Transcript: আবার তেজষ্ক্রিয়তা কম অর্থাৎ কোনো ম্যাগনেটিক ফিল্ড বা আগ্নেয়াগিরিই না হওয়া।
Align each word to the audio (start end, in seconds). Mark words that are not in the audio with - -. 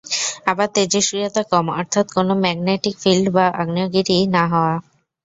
আবার 0.45 0.67
তেজষ্ক্রিয়তা 0.75 1.43
কম 1.51 1.65
অর্থাৎ 1.79 2.05
কোনো 2.11 2.33
ম্যাগনেটিক 2.43 2.95
ফিল্ড 3.03 3.25
বা 3.35 3.45
আগ্নেয়াগিরিই 3.61 4.25
না 4.35 4.43
হওয়া। 4.51 4.75